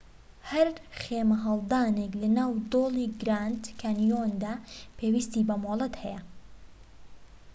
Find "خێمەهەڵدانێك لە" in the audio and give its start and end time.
0.99-2.29